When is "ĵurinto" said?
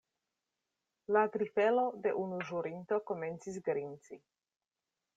2.49-3.01